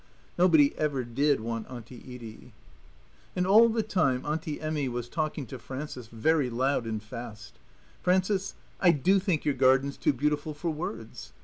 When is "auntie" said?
1.69-1.97, 4.25-4.59